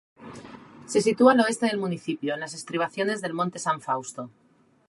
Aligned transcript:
Se 0.91 0.99
sitúa 1.07 1.33
al 1.33 1.41
oeste 1.41 1.67
del 1.67 1.77
municipio, 1.85 2.33
en 2.33 2.39
las 2.39 2.55
estribaciones 2.55 3.21
del 3.21 3.35
monte 3.35 3.59
San 3.59 3.81
Fausto. 3.81 4.31